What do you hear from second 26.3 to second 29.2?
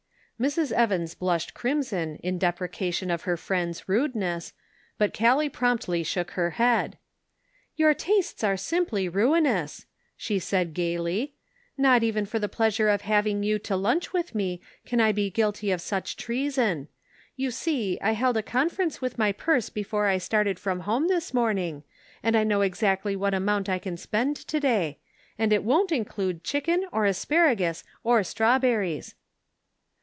chicken or asparagus or strawberries."